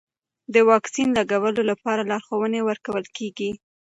[0.53, 3.51] د واکسین لګولو لپاره لارښوونې ورکول کېږي.